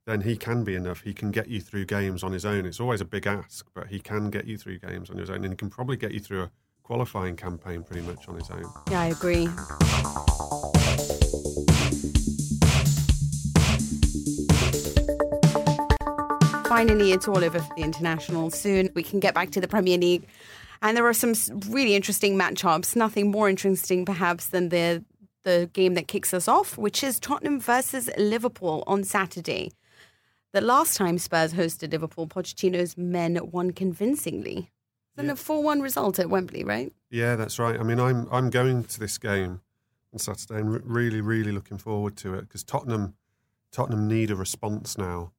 [0.09, 1.01] then he can be enough.
[1.01, 2.65] He can get you through games on his own.
[2.65, 5.43] It's always a big ask, but he can get you through games on his own,
[5.43, 8.65] and he can probably get you through a qualifying campaign pretty much on his own.
[8.89, 9.45] Yeah, I agree.
[16.67, 18.49] Finally, it's all over for the international.
[18.49, 20.27] Soon we can get back to the Premier League.
[20.81, 21.35] And there are some
[21.69, 22.95] really interesting matchups.
[22.95, 25.03] Nothing more interesting, perhaps, than the
[25.43, 29.71] the game that kicks us off, which is Tottenham versus Liverpool on Saturday.
[30.51, 34.71] The last time Spurs hosted Liverpool, Pochettino's men won convincingly.
[35.15, 35.33] Then yeah.
[35.33, 36.91] a 4 1 result at Wembley, right?
[37.11, 37.79] Yeah, that's right.
[37.79, 39.61] I mean, I'm, I'm going to this game
[40.11, 43.15] on Saturday and really, really looking forward to it because Tottenham,
[43.71, 45.33] Tottenham need a response now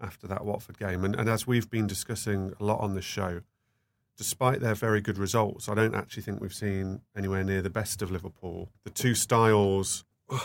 [0.00, 1.04] after that Watford game.
[1.04, 3.40] And, and as we've been discussing a lot on this show,
[4.16, 8.02] despite their very good results, I don't actually think we've seen anywhere near the best
[8.02, 8.68] of Liverpool.
[8.84, 10.04] The two styles,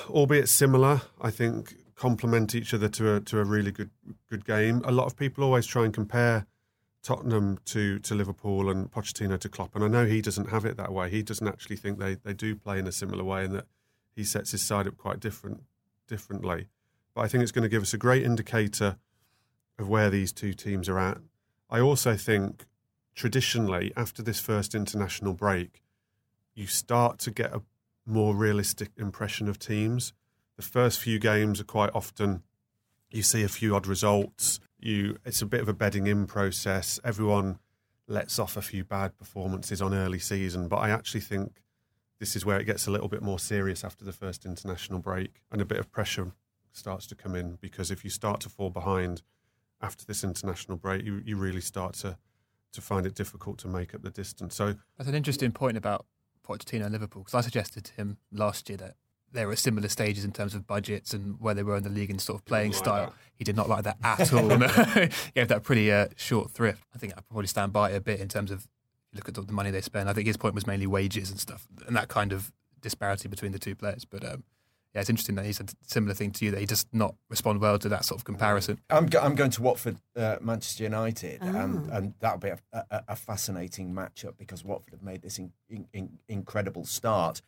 [0.10, 3.90] albeit similar, I think complement each other to a to a really good
[4.30, 4.82] good game.
[4.86, 6.46] A lot of people always try and compare
[7.04, 10.78] Tottenham to to Liverpool and Pochettino to Klopp, and I know he doesn't have it
[10.78, 11.10] that way.
[11.10, 13.66] He doesn't actually think they they do play in a similar way, and that
[14.16, 15.64] he sets his side up quite different
[16.08, 16.68] differently.
[17.14, 18.98] But I think it's going to give us a great indicator
[19.80, 21.18] of where these two teams are at.
[21.70, 22.66] I also think
[23.16, 25.82] traditionally after this first international break,
[26.54, 27.62] you start to get a
[28.06, 30.14] more realistic impression of teams
[30.58, 32.44] the first few games are quite often
[33.10, 34.60] you see a few odd results.
[34.80, 37.00] You it's a bit of a bedding in process.
[37.04, 37.60] Everyone
[38.08, 41.62] lets off a few bad performances on early season, but I actually think
[42.20, 45.42] this is where it gets a little bit more serious after the first international break
[45.52, 46.32] and a bit of pressure
[46.72, 49.22] starts to come in because if you start to fall behind
[49.82, 52.18] after this international break, you, you really start to
[52.74, 54.54] to find it difficult to make up the distance.
[54.56, 56.06] So That's an interesting point about
[56.46, 58.96] Pochettino and Liverpool because I suggested to him last year that
[59.34, 62.10] there were similar stages in terms of budgets and where they were in the league
[62.10, 63.06] and sort of playing like style.
[63.08, 63.14] that.
[63.36, 64.44] He did not like that at all.
[64.48, 64.68] No.
[64.68, 66.84] He Gave that pretty uh, short thrift.
[66.96, 68.68] I think I probably stand by it a bit in terms of
[69.14, 70.10] look at the money they spend.
[70.10, 73.52] I think his point was mainly wages and stuff and that kind of disparity between
[73.52, 74.06] the two players.
[74.06, 74.44] But um,
[74.94, 77.16] yeah, it's interesting that he said a similar thing to you that he does not
[77.30, 78.80] respond well to that sort of comparison.
[78.90, 81.46] I'm, go- I'm going to Watford, uh, Manchester United, Ah.
[81.46, 85.52] and, and that'll be a, a, a fascinating matchup because Watford have made this in,
[85.70, 87.42] in, in, incredible start.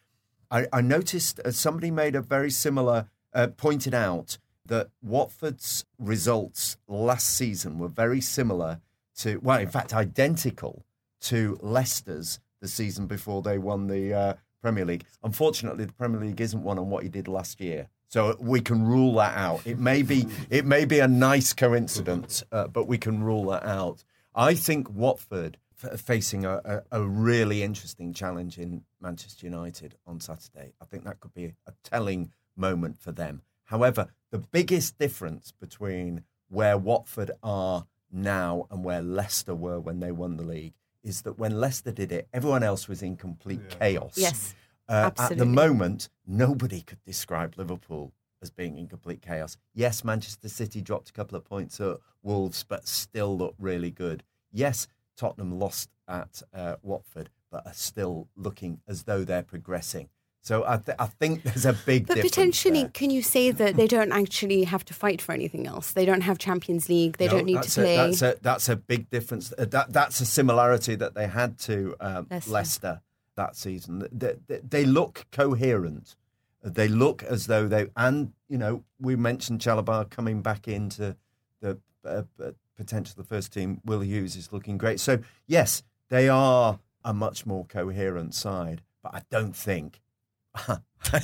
[0.51, 6.77] I, I noticed uh, somebody made a very similar, uh, pointed out that Watford's results
[6.88, 8.79] last season were very similar
[9.17, 10.85] to, well, in fact, identical
[11.21, 15.05] to Leicester's the season before they won the uh, Premier League.
[15.23, 18.85] Unfortunately, the Premier League isn't one on what he did last year, so we can
[18.85, 19.65] rule that out.
[19.65, 23.65] It may be it may be a nice coincidence, uh, but we can rule that
[23.65, 24.03] out.
[24.35, 30.19] I think Watford f- facing a, a, a really interesting challenge in Manchester United on
[30.19, 30.73] Saturday.
[30.81, 33.41] I think that could be a telling moment for them.
[33.65, 40.11] However, the biggest difference between where Watford are now and where Leicester were when they
[40.11, 44.13] won the league is that when Leicester did it, everyone else was in complete chaos.
[44.17, 44.55] Yes,
[44.87, 48.11] Uh, at the moment, nobody could describe Liverpool
[48.41, 49.55] as being in complete chaos.
[49.75, 54.23] Yes, Manchester City dropped a couple of points at Wolves, but still look really good.
[54.51, 54.87] Yes,
[55.19, 60.08] Tottenham lost at uh, Watford, but are still looking as though they're progressing.
[60.41, 62.91] So I, th- I think there's a big But difference potentially, there.
[62.99, 65.91] can you say that they don't actually have to fight for anything else?
[65.91, 67.17] They don't have Champions League.
[67.17, 67.95] They No, don't need to a- play.
[67.97, 69.51] that's a that's a big difference.
[69.58, 72.51] Uh, That that's a similarity that they had to um, Leicester.
[72.51, 73.01] Leicester.
[73.36, 74.08] that season.
[74.13, 76.15] They, they, they look coherent.
[76.63, 81.17] They look as though they and you know we mentioned Chalobah coming back into
[81.62, 83.81] the uh, uh, potential the first team.
[83.85, 84.99] Will Hughes is looking great.
[84.99, 90.01] So yes, they are a much more coherent side, but I don't think.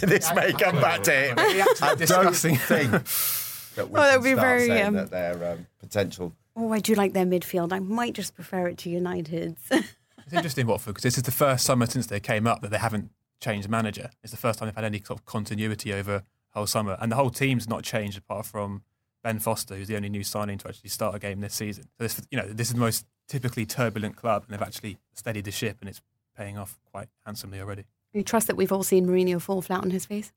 [0.02, 1.34] this may come back to it.
[1.82, 5.10] I don't think that we Oh, that can would be start very, saying um, that
[5.10, 7.74] they're um, potential oh, I do like their midfield.
[7.74, 9.62] I might just prefer it to United's.
[9.72, 12.78] It's interesting Watford because this is the first summer since they came up that they
[12.78, 14.10] haven't changed manager.
[14.24, 17.16] It's the first time they've had any sort of continuity over whole summer, and the
[17.16, 18.82] whole team's not changed apart from
[19.26, 21.86] Ben Foster, who's the only new signing to actually start a game this season.
[21.98, 25.46] So this, you know, this is the most typically turbulent club, and they've actually steadied
[25.46, 26.00] the ship, and it's
[26.38, 27.86] paying off quite handsomely already.
[28.14, 30.32] you trust that we've all seen Mourinho fall flat on his face?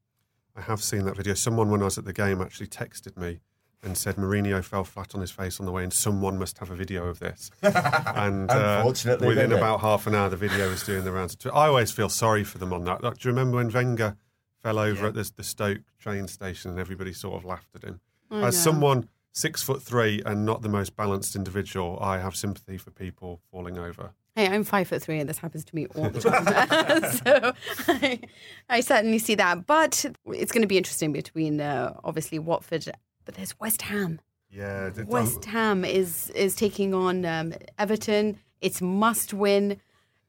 [0.57, 1.35] I have seen that video.
[1.35, 3.41] Someone, when I was at the game, actually texted me
[3.83, 6.71] and said Mourinho fell flat on his face on the way, and someone must have
[6.71, 7.51] a video of this.
[7.63, 11.37] and uh, Unfortunately, within about half an hour, the video was doing the rounds.
[11.45, 13.05] I always feel sorry for them on that.
[13.05, 14.17] Like, do you remember when Wenger
[14.63, 18.01] fell over at the, the Stoke train station and everybody sort of laughed at him?
[18.31, 22.91] As someone six foot three and not the most balanced individual, I have sympathy for
[22.91, 24.13] people falling over.
[24.35, 27.05] Hey, I'm five foot three, and this happens to me all the time.
[27.13, 27.53] so
[27.89, 28.21] I,
[28.69, 29.67] I certainly see that.
[29.67, 32.89] But it's going to be interesting between uh, obviously Watford,
[33.25, 34.21] but there's West Ham.
[34.51, 38.39] Yeah, West Ham is is taking on um, Everton.
[38.61, 39.81] It's must win.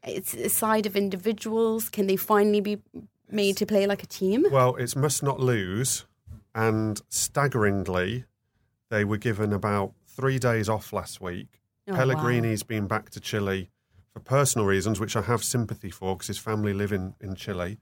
[0.04, 1.90] It's a side of individuals.
[1.90, 2.80] Can they finally be
[3.30, 4.46] made to play like a team?
[4.52, 6.06] Well, it's must not lose,
[6.54, 8.26] and staggeringly,
[8.90, 11.62] they were given about three days off last week.
[11.88, 11.98] Oh, wow.
[12.00, 13.70] Pellegrini's been back to Chile
[14.12, 17.78] for personal reasons, which I have sympathy for because his family live in, in Chile.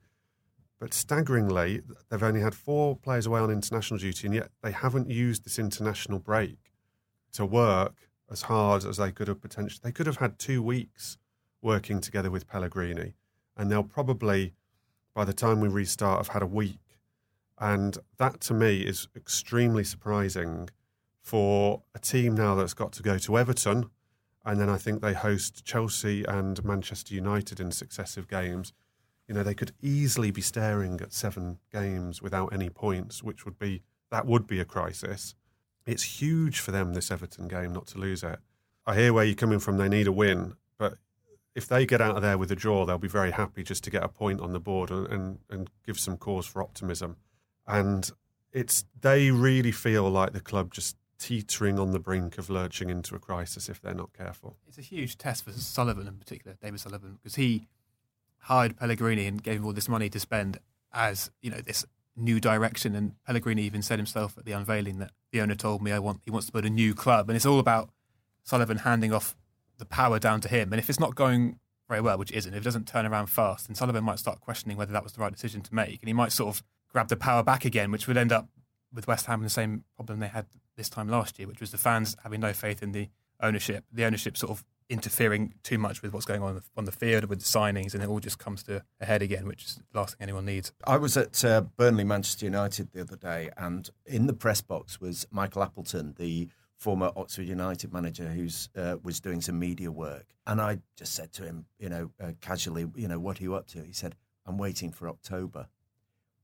[0.80, 5.10] But staggeringly, they've only had four players away on international duty, and yet they haven't
[5.10, 6.74] used this international break
[7.34, 7.96] to work
[8.30, 9.82] as hard as they could have potentially.
[9.84, 11.18] They could have had two weeks
[11.62, 13.16] working together with Pellegrini,
[13.56, 14.54] and they'll probably,
[15.16, 16.80] by the time we restart, have had a week.
[17.60, 20.70] And that to me is extremely surprising
[21.22, 23.90] for a team now that's got to go to Everton.
[24.46, 28.74] And then I think they host Chelsea and Manchester United in successive games.
[29.28, 33.60] You know, they could easily be staring at seven games without any points, which would
[33.60, 35.36] be that would be a crisis.
[35.86, 38.40] It's huge for them this Everton game not to lose it.
[38.86, 39.78] I hear where you're coming from.
[39.78, 40.98] They need a win, but
[41.56, 43.90] if they get out of there with a draw, they'll be very happy just to
[43.90, 47.18] get a point on the board and, and, and give some cause for optimism.
[47.68, 48.10] And
[48.54, 53.16] it's they really feel like the club just teetering on the brink of lurching into
[53.16, 54.56] a crisis if they're not careful.
[54.68, 57.68] It's a huge test for Sullivan in particular, David Sullivan, because he
[58.40, 60.60] hired Pellegrini and gave him all this money to spend
[60.94, 62.96] as you know this new direction.
[62.96, 66.22] And Pellegrini even said himself at the unveiling that the owner told me I want
[66.24, 67.90] he wants to build a new club, and it's all about
[68.44, 69.36] Sullivan handing off
[69.78, 70.72] the power down to him.
[70.72, 73.68] And if it's not going very well, which isn't, if it doesn't turn around fast,
[73.68, 76.14] then Sullivan might start questioning whether that was the right decision to make, and he
[76.14, 76.64] might sort of
[76.98, 78.50] grab the power back again, which would end up
[78.92, 81.78] with West Ham the same problem they had this time last year, which was the
[81.78, 83.08] fans having no faith in the
[83.40, 87.26] ownership, the ownership sort of interfering too much with what's going on on the field
[87.26, 90.00] with the signings, and it all just comes to a head again, which is the
[90.00, 90.72] last thing anyone needs.
[90.88, 95.00] I was at uh, Burnley, Manchester United the other day, and in the press box
[95.00, 100.26] was Michael Appleton, the former Oxford United manager who's uh, was doing some media work,
[100.48, 103.54] and I just said to him, you know, uh, casually, you know, what are you
[103.54, 103.84] up to?
[103.84, 104.16] He said,
[104.48, 105.68] "I'm waiting for October,"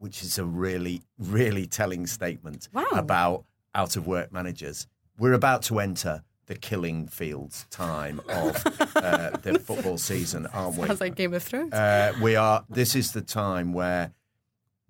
[0.04, 2.84] which is a really, really telling statement Wow.
[2.92, 4.86] about out of work managers.
[5.18, 8.62] We're about to enter the killing fields time of
[8.98, 10.88] uh, the football season, aren't we?
[10.88, 11.72] Sounds like Game of Thrones.
[11.74, 12.66] Uh, we are.
[12.70, 14.12] This is the time where,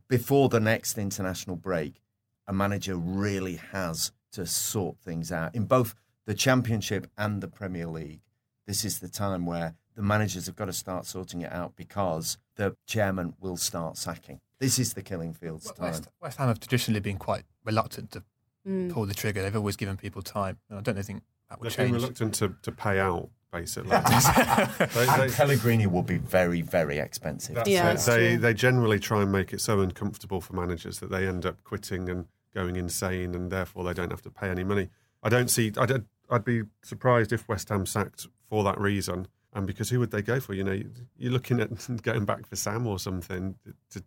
[0.07, 2.01] before the next international break,
[2.47, 5.93] a manager really has to sort things out in both
[6.25, 8.21] the Championship and the Premier League.
[8.65, 12.39] This is the time where the managers have got to start sorting it out because
[12.55, 14.39] the chairman will start sacking.
[14.63, 15.87] This is the killing fields time.
[15.91, 18.23] West, West Ham have traditionally been quite reluctant to
[18.65, 18.93] Mm.
[18.93, 19.41] pull the trigger.
[19.41, 20.57] They've always given people time.
[20.69, 21.95] And I don't think that will They've been change.
[22.01, 23.89] reluctant to, to pay out, basically.
[23.91, 27.55] They- And they- Pellegrini will be very, very expensive.
[27.55, 27.93] That's Yeah, it.
[27.95, 28.37] it's They true.
[28.37, 32.07] they generally try and make it so uncomfortable for managers that they end up quitting
[32.07, 34.87] and going insane, and therefore they don't have to pay any money.
[35.21, 35.73] I don't see.
[35.77, 39.99] I don't, I'd be surprised if West Ham sacked for that reason, and because who
[39.99, 40.53] would they go for?
[40.53, 40.81] You know,
[41.17, 41.69] you're looking at
[42.01, 43.55] going back for Sam or something
[43.89, 44.01] to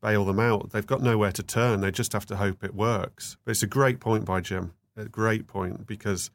[0.00, 0.70] bail them out.
[0.70, 1.80] They've got nowhere to turn.
[1.80, 3.36] They just have to hope it works.
[3.44, 4.74] But it's a great point by Jim.
[4.96, 6.30] A great point because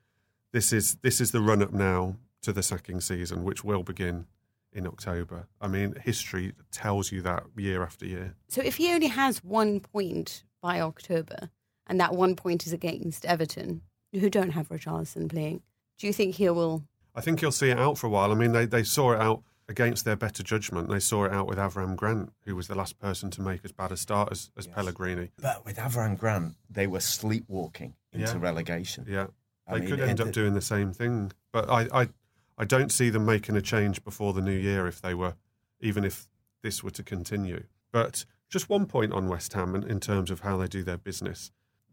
[0.54, 4.26] this is this is the run up now to the sacking season, which will begin
[4.72, 5.48] in October.
[5.62, 8.36] I mean, history tells you that year after year.
[8.48, 11.50] So if he only has one point by October,
[11.88, 13.82] and that one point is against Everton,
[14.14, 15.62] who don't have Richarlison playing,
[15.98, 16.84] do you think he will?
[17.16, 18.32] I think he'll see it out for a while.
[18.32, 20.90] I mean, they, they saw it out against their better judgment.
[20.90, 23.72] They saw it out with Avram Grant, who was the last person to make as
[23.72, 25.32] bad a start as, as Pellegrini.
[25.42, 28.40] But with Avram Grant, they were sleepwalking into Yeah.
[28.40, 29.06] relegation.
[29.08, 29.28] Yeah,
[29.68, 31.32] I they mean, could end up doing the same thing.
[31.52, 32.10] But I, I,
[32.58, 35.36] I don't see them making a change before the new year if they were,
[35.80, 36.28] even if
[36.62, 37.64] this were to continue.
[37.92, 40.98] But just one point on West Ham in, in terms of how they do their
[40.98, 41.52] business.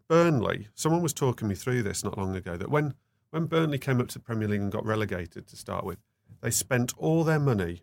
[0.09, 2.95] Burnley, someone was talking me through this not long ago that when,
[3.31, 5.99] when Burnley came up to the Premier League and got relegated to start with,
[6.41, 7.83] they spent all their money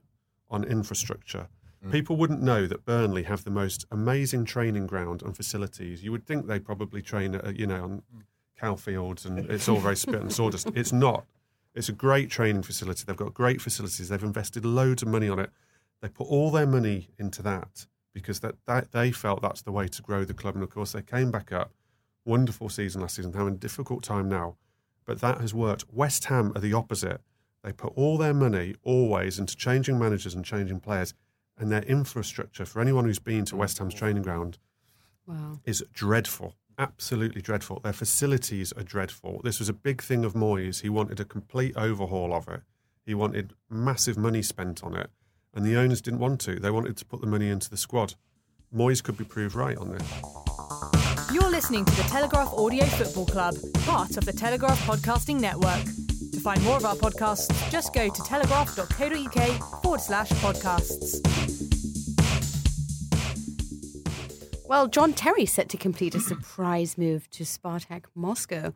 [0.50, 1.48] on infrastructure.
[1.86, 1.92] Mm.
[1.92, 6.04] People wouldn't know that Burnley have the most amazing training ground and facilities.
[6.04, 8.22] You would think they probably train, at, uh, you know, on mm.
[8.60, 10.70] cow fields and it's all very spit and sawdust.
[10.76, 11.26] It's not.
[11.76, 13.04] It's a great training facility.
[13.06, 14.10] They've got great facilities.
[14.10, 15.52] They've invested loads of money on it.
[16.02, 19.88] They put all their money into that because that, that they felt that's the way
[19.88, 20.56] to grow the club.
[20.56, 21.72] And of course, they came back up.
[22.26, 24.58] Wonderful season last season, having a difficult time now,
[25.06, 25.86] but that has worked.
[25.94, 27.22] West Ham are the opposite.
[27.68, 31.14] They put all their money always into changing managers and changing players,
[31.58, 34.58] and their infrastructure for anyone who's been to West Ham's training ground
[35.26, 35.60] Wow.
[35.66, 36.56] is dreadful.
[36.78, 37.82] Absolutely dreadful.
[37.84, 39.42] Their facilities are dreadful.
[39.44, 40.80] This was a big thing of Moyes.
[40.80, 42.62] He wanted a complete overhaul of it.
[43.06, 45.10] He wanted massive money spent on it.
[45.54, 46.62] And the owners didn't want to.
[46.62, 48.14] They wanted to put the money into the squad.
[48.74, 51.34] Moyes could be proved right on this.
[51.34, 55.84] You're listening to the Telegraph Audio Football Club, part of the Telegraph Podcasting Network.
[56.48, 61.20] To find more of our podcasts, just go to telegraph.co.uk forward slash podcasts.
[64.66, 68.74] Well, John Terry set to complete a surprise move to Spartak Moscow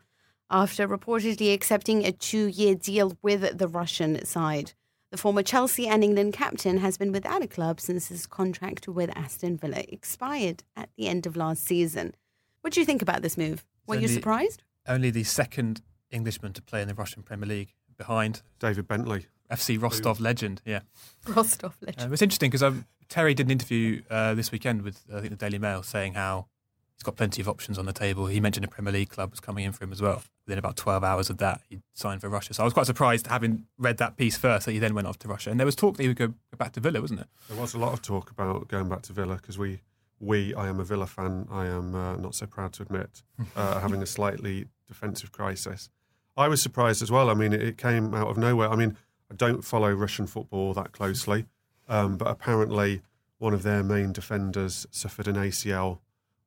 [0.50, 4.74] after reportedly accepting a two-year deal with the Russian side.
[5.10, 9.16] The former Chelsea and England captain has been without a club since his contract with
[9.16, 12.16] Aston Villa expired at the end of last season.
[12.60, 13.64] What do you think about this move?
[13.86, 14.62] Were you surprised?
[14.86, 15.80] Only the second
[16.12, 19.26] Englishman to play in the Russian Premier League behind David Bentley.
[19.50, 20.62] FC Rostov legend.
[20.64, 20.80] Yeah.
[21.28, 22.06] Rostov Uh, legend.
[22.06, 25.30] it was interesting because um, Terry did an interview uh, this weekend with I think
[25.30, 26.46] the Daily Mail saying how
[26.94, 28.26] he's got plenty of options on the table.
[28.26, 30.22] He mentioned a Premier League club was coming in for him as well.
[30.46, 32.54] Within about 12 hours of that, he signed for Russia.
[32.54, 35.18] So I was quite surprised, having read that piece first, that he then went off
[35.20, 35.50] to Russia.
[35.50, 37.26] And there was talk that he would go go back to Villa, wasn't it?
[37.48, 39.80] There was a lot of talk about going back to Villa because we,
[40.18, 41.46] we, I am a Villa fan.
[41.50, 43.22] I am uh, not so proud to admit,
[43.56, 45.90] uh, having a slightly defensive crisis.
[46.36, 47.28] I was surprised as well.
[47.30, 48.70] I mean, it, it came out of nowhere.
[48.70, 48.96] I mean,
[49.30, 51.46] I don't follow Russian football that closely,
[51.88, 53.02] um, but apparently
[53.38, 55.98] one of their main defenders suffered an ACL,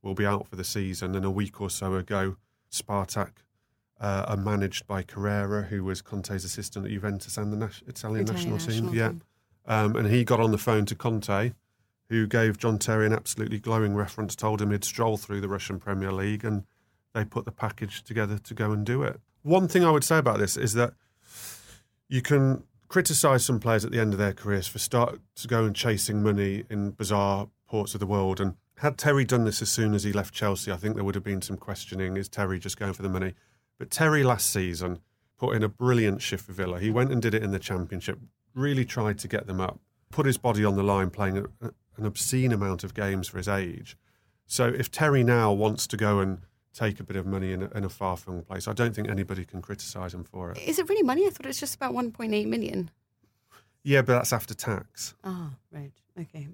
[0.01, 1.15] will be out for the season.
[1.15, 2.37] And a week or so ago,
[2.71, 3.31] Spartak
[3.99, 8.23] uh, are managed by Carrera, who was Conte's assistant at Juventus and the nas- Italian,
[8.23, 8.85] Italian national, team.
[8.85, 9.11] national Yeah.
[9.67, 11.53] Um, and he got on the phone to Conte,
[12.09, 15.79] who gave John Terry an absolutely glowing reference, told him he'd stroll through the Russian
[15.79, 16.65] Premier League, and
[17.13, 19.19] they put the package together to go and do it.
[19.45, 20.95] One thing I would say about this is that
[22.09, 25.65] you can criticise some players at the end of their careers for start to go
[25.65, 29.69] and chasing money in bizarre ports of the world and Had Terry done this as
[29.69, 32.17] soon as he left Chelsea, I think there would have been some questioning.
[32.17, 33.33] Is Terry just going for the money?
[33.77, 34.99] But Terry last season
[35.37, 36.79] put in a brilliant shift for Villa.
[36.79, 38.19] He went and did it in the Championship,
[38.53, 39.79] really tried to get them up,
[40.11, 43.97] put his body on the line, playing an obscene amount of games for his age.
[44.45, 46.39] So if Terry now wants to go and
[46.75, 49.09] take a bit of money in a, in a far flung place, I don't think
[49.09, 50.57] anybody can criticise him for it.
[50.59, 51.25] Is it really money?
[51.25, 52.91] I thought it was just about 1.8 million.
[53.83, 55.91] Yeah, but that's after tax, Oh, right.
[56.19, 56.47] Okay.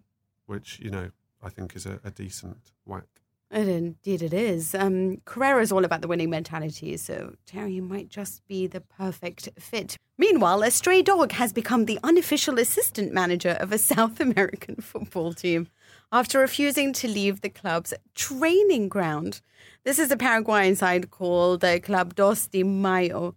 [0.46, 1.12] which, you know,
[1.42, 3.06] I think is a, a decent whack.
[3.54, 4.74] And indeed it is.
[4.74, 9.50] Um, Carrera is all about the winning mentality, so Terry might just be the perfect
[9.60, 9.98] fit.
[10.18, 15.34] Meanwhile, a stray dog has become the unofficial assistant manager of a South American football
[15.34, 15.68] team
[16.12, 19.42] after refusing to leave the club's training ground.
[19.84, 23.36] This is a Paraguayan side called the Club Dos de Mayo.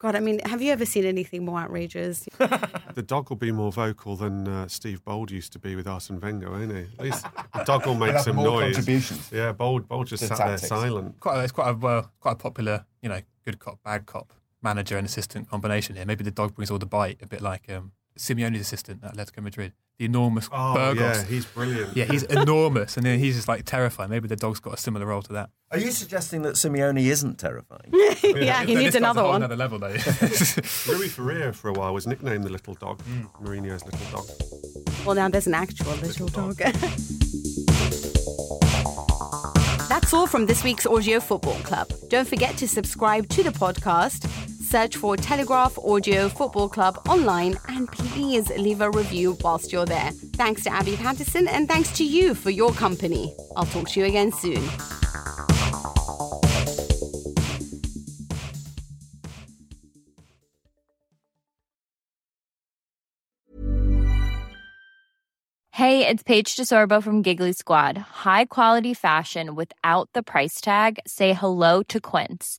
[0.00, 2.28] God, I mean, have you ever seen anything more outrageous?
[2.94, 6.20] The dog will be more vocal than uh, Steve Bould used to be with Arsene
[6.20, 6.80] Wenger, won't he?
[6.98, 7.24] At least
[7.54, 8.74] the dog will make some more noise.
[8.76, 9.30] contributions.
[9.32, 10.60] Yeah, Bould, Bould just To sat tactics.
[10.62, 11.18] there silent.
[11.20, 14.34] Quite a, it's quite a well, quite a popular, you know, good cop, bad cop
[14.60, 16.04] manager and assistant combination here.
[16.04, 19.42] Maybe the dog brings all the bite, a bit like um, Simeone's assistant at Atletico
[19.42, 19.72] Madrid,
[20.02, 21.18] the enormous Oh, Burgos.
[21.18, 21.96] yeah, he's brilliant.
[21.96, 24.10] Yeah, he's enormous, and then he's just like terrifying.
[24.10, 25.50] Maybe the dog's got a similar role to that.
[25.70, 27.88] Are you suggesting that Simeone isn't terrifying?
[27.92, 29.42] yeah, he Then needs this guy's a another whole one.
[29.42, 29.88] Another level, though.
[30.88, 33.26] Rui Faria for a while was nicknamed the little dog, Hmm.
[33.44, 34.28] Mourinho's little dog.
[35.06, 36.56] Well, now there's an actual little dog.
[39.88, 41.88] That's all from this week's Audio Football Club.
[42.08, 44.26] Don't forget to subscribe to the podcast,
[44.72, 50.12] search for Telegraph Audio Football Club online, and please leave a review whilst you're there.
[50.36, 53.36] Thanks to Abby Patterson, and thanks to you for your company.
[53.54, 54.62] I'll talk to you again soon.
[65.72, 67.98] Hey, it's Paige DeSorbo from Giggly Squad.
[67.98, 70.98] High quality fashion without the price tag.
[71.06, 72.58] Say hello to Quince.